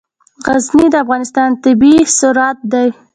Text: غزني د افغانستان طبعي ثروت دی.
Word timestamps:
غزني 0.45 0.85
د 0.91 0.95
افغانستان 1.03 1.49
طبعي 1.63 1.97
ثروت 2.19 2.57
دی. 2.71 2.87